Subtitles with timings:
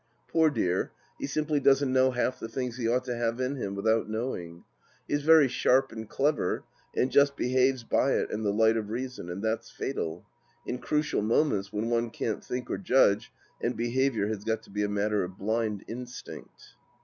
[0.29, 3.75] Poor dear, he simply doesn't know half the things he ought to have in him
[3.75, 4.63] without knowing.
[5.07, 6.63] He is very clever and sharp,
[6.95, 10.25] and just behaves by it and the light of reason, and that's fatal—
[10.65, 14.81] in crucial moments, when one can't think or judge, and behaviour has got to be
[14.81, 16.69] a matter of blind instinct.